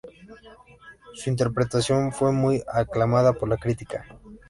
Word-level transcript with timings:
Su 1.13 1.29
interpretación 1.29 2.11
fue 2.11 2.31
muy 2.31 2.63
aclamada 2.73 3.33
por 3.33 3.47
la 3.49 3.57
crítica. 3.57 4.03